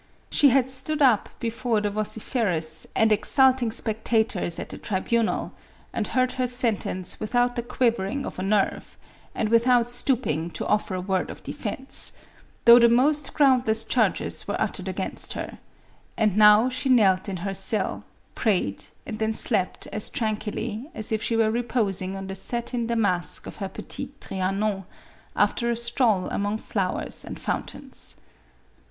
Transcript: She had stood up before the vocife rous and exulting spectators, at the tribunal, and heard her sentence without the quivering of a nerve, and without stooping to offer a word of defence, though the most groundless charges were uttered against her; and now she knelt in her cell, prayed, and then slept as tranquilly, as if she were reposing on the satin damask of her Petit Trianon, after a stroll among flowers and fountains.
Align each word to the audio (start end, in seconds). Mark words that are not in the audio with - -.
She 0.31 0.49
had 0.49 0.67
stood 0.67 0.99
up 0.99 1.29
before 1.39 1.79
the 1.79 1.91
vocife 1.91 2.33
rous 2.33 2.87
and 2.95 3.11
exulting 3.11 3.69
spectators, 3.69 4.57
at 4.57 4.69
the 4.69 4.79
tribunal, 4.79 5.51
and 5.93 6.07
heard 6.07 6.31
her 6.31 6.47
sentence 6.47 7.19
without 7.19 7.55
the 7.55 7.61
quivering 7.61 8.25
of 8.25 8.39
a 8.39 8.41
nerve, 8.41 8.97
and 9.35 9.49
without 9.49 9.91
stooping 9.91 10.49
to 10.57 10.65
offer 10.65 10.95
a 10.95 11.01
word 11.01 11.29
of 11.29 11.43
defence, 11.43 12.13
though 12.65 12.79
the 12.79 12.89
most 12.89 13.35
groundless 13.35 13.85
charges 13.85 14.47
were 14.47 14.59
uttered 14.59 14.87
against 14.87 15.33
her; 15.33 15.59
and 16.17 16.35
now 16.35 16.67
she 16.67 16.89
knelt 16.89 17.29
in 17.29 17.37
her 17.45 17.53
cell, 17.53 18.03
prayed, 18.33 18.85
and 19.05 19.19
then 19.19 19.33
slept 19.35 19.85
as 19.93 20.09
tranquilly, 20.09 20.89
as 20.95 21.11
if 21.11 21.21
she 21.21 21.35
were 21.37 21.51
reposing 21.51 22.17
on 22.17 22.25
the 22.25 22.33
satin 22.33 22.87
damask 22.87 23.45
of 23.45 23.57
her 23.57 23.69
Petit 23.69 24.15
Trianon, 24.19 24.83
after 25.35 25.69
a 25.69 25.75
stroll 25.75 26.25
among 26.31 26.57
flowers 26.57 27.23
and 27.23 27.39
fountains. 27.39 28.15